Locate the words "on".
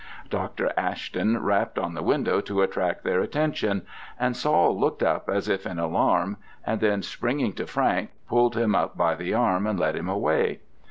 1.77-1.93